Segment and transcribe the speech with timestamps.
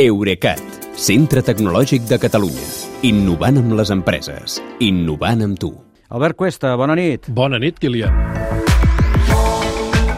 [0.00, 0.56] Eurecat,
[0.96, 2.62] centre tecnològic de Catalunya.
[3.04, 4.54] Innovant amb les empreses.
[4.80, 5.68] Innovant amb tu.
[6.08, 7.28] Albert Cuesta, bona nit.
[7.28, 8.16] Bona nit, Kilian.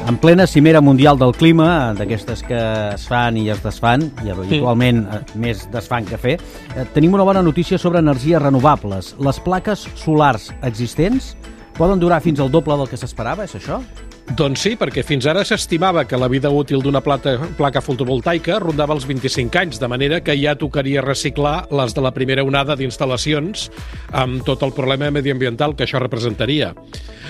[0.06, 2.60] En plena cimera mundial del clima, d'aquestes que
[2.92, 6.38] es fan i es desfan, i habitualment eh, més desfan que fer,
[6.76, 9.16] eh, tenim una bona notícia sobre energies renovables.
[9.18, 11.32] Les plaques solars existents
[11.74, 13.82] poden durar fins al doble del que s'esperava, és això?
[14.24, 19.04] Doncs sí, perquè fins ara s'estimava que la vida útil d'una placa, fotovoltaica rondava els
[19.04, 23.68] 25 anys, de manera que ja tocaria reciclar les de la primera onada d'instal·lacions
[24.16, 26.72] amb tot el problema mediambiental que això representaria.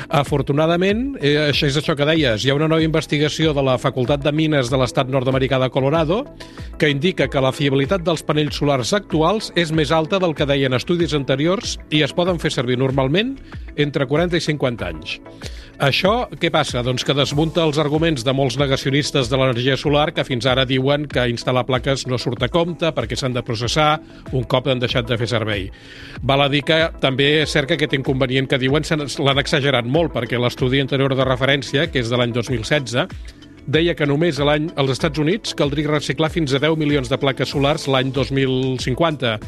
[0.09, 4.23] Afortunadament, eh, això és això que deies, hi ha una nova investigació de la Facultat
[4.23, 6.23] de Mines de l'estat nord-americà de Colorado
[6.79, 10.73] que indica que la fiabilitat dels panells solars actuals és més alta del que deien
[10.73, 13.35] estudis anteriors i es poden fer servir normalment
[13.77, 15.19] entre 40 i 50 anys.
[15.83, 16.84] Això què passa?
[16.87, 21.09] Doncs que desmunta els arguments de molts negacionistes de l'energia solar que fins ara diuen
[21.10, 23.98] que instal·lar plaques no surt a compte perquè s'han de processar
[24.32, 25.66] un cop han deixat de fer servei.
[26.23, 30.15] Val a dir que també és cert que aquest inconvenient que diuen l'han exagerat molt
[30.15, 33.09] perquè l'estudi anterior de referència, que és de l'any 2016,
[33.66, 37.18] deia que només a l'any als Estats Units caldria reciclar fins a 10 milions de
[37.20, 39.38] plaques solars l'any 2050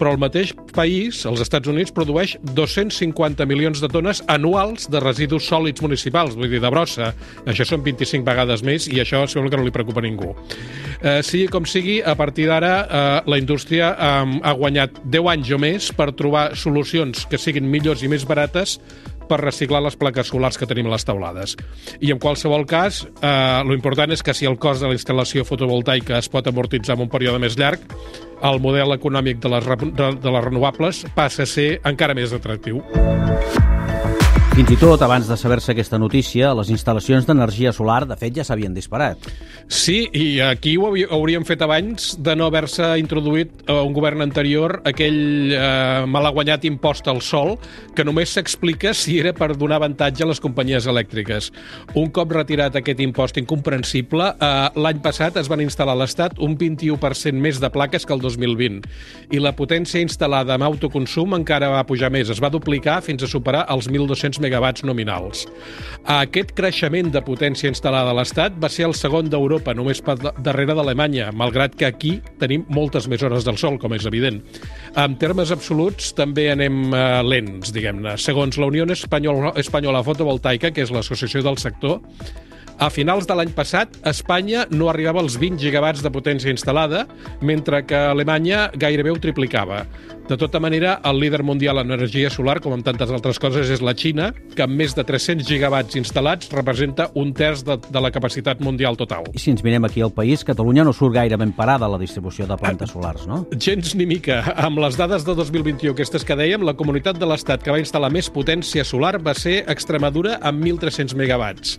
[0.00, 5.44] però el mateix país, els Estats Units, produeix 250 milions de tones anuals de residus
[5.50, 7.10] sòlids municipals, vull dir, de brossa.
[7.44, 10.32] Això són 25 vegades més i això sembla que no li preocupa a ningú.
[11.00, 15.52] Eh, sigui com sigui, a partir d'ara eh, la indústria eh, ha guanyat 10 anys
[15.52, 18.78] o més per trobar solucions que siguin millors i més barates
[19.30, 21.56] per reciclar les plaques solars que tenim a les taulades.
[22.02, 25.46] I en qualsevol cas, eh, lo important és que si el cost de la instal·lació
[25.46, 27.80] fotovoltaica es pot amortitzar en un període més llarg,
[28.42, 32.82] el model econòmic de les, de les renovables passa a ser encara més atractiu.
[34.60, 38.44] Fins i tot, abans de saber-se aquesta notícia, les instal·lacions d'energia solar, de fet, ja
[38.44, 39.24] s'havien disparat.
[39.72, 44.82] Sí, i aquí ho hauríem fet abans de no haver-se introduït a un govern anterior
[44.84, 47.54] aquell eh, malaguanyat impost al sol,
[47.96, 51.48] que només s'explica si era per donar avantatge a les companyies elèctriques.
[51.96, 56.58] Un cop retirat aquest impost incomprensible, eh, l'any passat es van instal·lar a l'Estat un
[56.60, 58.84] 21% més de plaques que el 2020,
[59.32, 63.32] i la potència instal·lada amb autoconsum encara va pujar més, es va duplicar fins a
[63.38, 64.49] superar els 1.200 megawatts
[64.84, 65.46] nominals.
[66.10, 70.74] Aquest creixement de potència instal·lada a l'Estat va ser el segon d'Europa, només per darrere
[70.74, 74.40] d'Alemanya, malgrat que aquí tenim moltes més hores del sol, com és evident.
[74.96, 78.16] En termes absoluts, també anem eh, lents, diguem-ne.
[78.18, 82.00] Segons la Unió Espanyola, Espanyola Fotovoltaica, que és l'associació del sector,
[82.80, 87.02] a finals de l'any passat, Espanya no arribava als 20 gigawatts de potència instal·lada,
[87.44, 89.82] mentre que Alemanya gairebé ho triplicava.
[90.30, 93.80] De tota manera, el líder mundial en energia solar, com en tantes altres coses, és
[93.82, 98.12] la Xina, que amb més de 300 gigawatts instal·lats representa un terç de, de la
[98.14, 99.26] capacitat mundial total.
[99.34, 102.46] I si ens mirem aquí al país, Catalunya no surt gaire ben parada la distribució
[102.46, 103.40] de plantes solars, no?
[103.58, 104.36] Gens ni mica.
[104.54, 108.12] Amb les dades de 2021, aquestes que dèiem, la comunitat de l'Estat que va instal·lar
[108.14, 111.74] més potència solar va ser Extremadura amb 1.300 megawatts.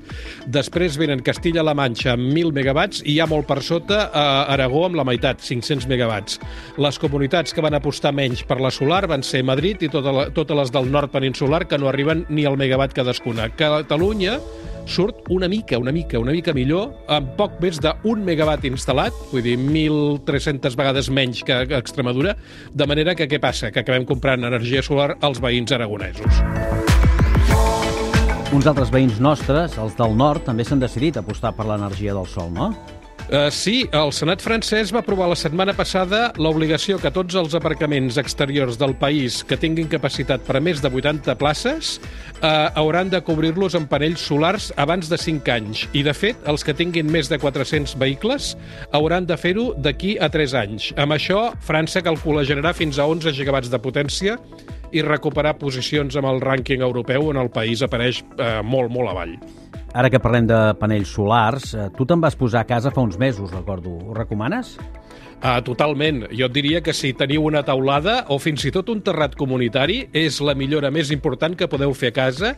[0.60, 5.00] Després venen Castilla-La Manxa amb 1.000 megawatts i ja molt per sota a Aragó amb
[5.00, 6.44] la meitat, 500 megawatts.
[6.84, 10.26] Les comunitats que van apostar menys per la solar van ser Madrid i tota la,
[10.36, 13.50] totes les del nord peninsular que no arriben ni al megawatt cadascuna.
[13.58, 14.38] Catalunya
[14.86, 19.44] surt una mica, una mica, una mica millor, amb poc més d'un megawatt instal·lat, vull
[19.46, 22.36] dir, 1.300 vegades menys que Extremadura,
[22.74, 23.72] de manera que què passa?
[23.72, 26.42] Que acabem comprant energia solar als veïns aragonesos.
[28.52, 32.28] Uns altres veïns nostres, els del nord, també s'han decidit a apostar per l'energia del
[32.28, 32.74] sol, no?
[33.32, 38.18] Uh, sí, el Senat francès va aprovar la setmana passada l'obligació que tots els aparcaments
[38.20, 41.94] exteriors del país que tinguin capacitat per a més de 80 places
[42.42, 45.86] uh, hauran de cobrir-los amb panells solars abans de 5 anys.
[45.96, 48.52] I, de fet, els que tinguin més de 400 vehicles
[48.92, 50.92] hauran de fer-ho d'aquí a 3 anys.
[51.00, 54.36] Amb això, França calcula generar fins a 11 gigawatts de potència
[54.92, 59.38] i recuperar posicions amb el rànquing europeu on el país apareix eh, molt, molt avall.
[59.92, 63.18] Ara que parlem de panells solars, eh, tu te'n vas posar a casa fa uns
[63.20, 63.92] mesos, recordo.
[63.92, 64.78] Ho recomanes?
[65.42, 66.28] Uh, totalment.
[66.38, 70.04] Jo et diria que si teniu una taulada o fins i tot un terrat comunitari
[70.14, 72.52] és la millora més important que podeu fer a casa,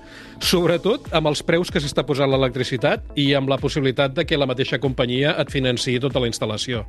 [0.43, 4.49] sobretot amb els preus que s'està posant l'electricitat i amb la possibilitat de que la
[4.49, 6.81] mateixa companyia et financiï tota la instal·lació.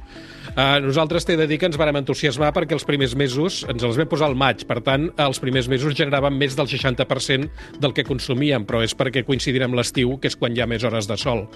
[0.56, 3.94] Uh, nosaltres t'he de dir que ens vam entusiasmar perquè els primers mesos ens els
[4.00, 8.06] vam posar al maig, per tant, els primers mesos generaven més del 60% del que
[8.08, 11.46] consumíem, però és perquè coincidirem l'estiu, que és quan hi ha més hores de sol.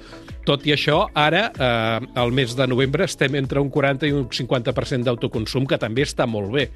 [0.47, 4.28] Tot i això, ara, eh, al mes de novembre, estem entre un 40 i un
[4.29, 6.69] sub 50% d'autoconsum, que també està molt bé.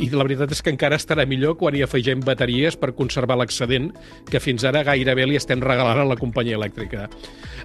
[0.00, 3.90] I la veritat és que encara estarà millor quan hi afegem bateries per conservar l'excedent,
[4.30, 7.08] que fins ara gairebé li estem regalant a la companyia elèctrica.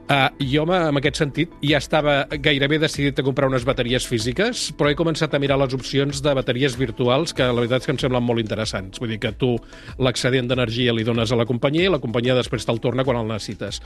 [0.06, 4.92] Uh, jo, en aquest sentit, ja estava gairebé decidit a comprar unes bateries físiques, però
[4.92, 8.02] he començat a mirar les opcions de bateries virtuals, que la veritat és que em
[8.04, 9.02] semblen molt interessants.
[9.02, 9.56] Vull dir que tu
[9.98, 13.32] l'excedent d'energia li dones a la companyia i la companyia després te'l torna quan el
[13.32, 13.82] necessites.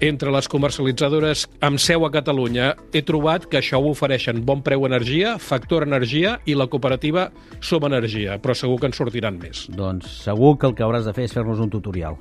[0.00, 4.86] Entre les comercialitzadores amb seu a Catalunya he trobat que això ho ofereixen bon preu
[4.86, 7.28] energia, factor energia i la cooperativa
[7.60, 9.66] Som Energia, però segur que en sortiran més.
[9.74, 12.18] Doncs segur que el que hauràs de fer és fer-nos un tutorial.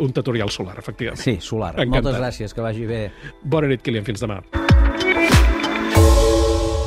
[0.00, 1.22] Un tutorial solar, efectivament.
[1.22, 1.74] Sí, solar.
[1.78, 2.10] Encantat.
[2.10, 3.02] Moltes gràcies, que vagi bé.
[3.42, 4.40] Bona nit, Kilian, fins demà.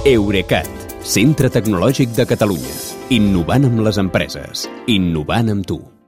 [0.08, 0.72] Eurecat,
[1.04, 2.80] centre tecnològic de Catalunya.
[3.16, 4.68] Innovant amb les empreses.
[4.92, 5.88] Innovant amb tu.